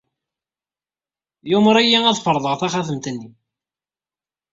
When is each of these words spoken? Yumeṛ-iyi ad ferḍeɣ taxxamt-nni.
Yumeṛ-iyi 1.49 1.99
ad 2.09 2.17
ferḍeɣ 2.25 2.53
taxxamt-nni. 2.55 3.29